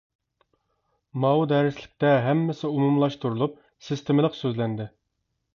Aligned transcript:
ماۋۇ 1.25 1.43
دەرسلىكتە 1.51 2.13
ھەممىسى 2.29 2.71
ئومۇملاشتۇرۇلۇپ 2.71 3.63
سىستېمىلىق 3.89 4.43
سۆزلەندى. 4.43 4.93